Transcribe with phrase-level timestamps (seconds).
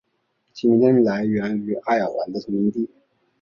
[0.51, 2.89] 其名称来源于爱尔兰的同名地。